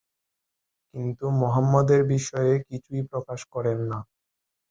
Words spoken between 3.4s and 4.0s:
করেন না।